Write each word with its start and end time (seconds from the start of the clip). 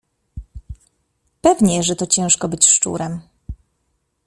Pewnie, 1.41 1.83
że 1.83 1.95
to 1.95 2.07
ciężko 2.07 2.47
być 2.49 2.67
szczurem! 2.67 3.21